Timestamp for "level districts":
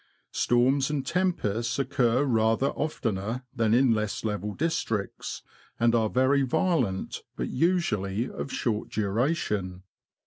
4.25-5.43